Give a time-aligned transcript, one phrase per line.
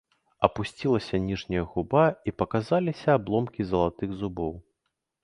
[0.45, 4.53] Апусцілася ніжняя губа, і паказаліся абломкі залатых зубоў.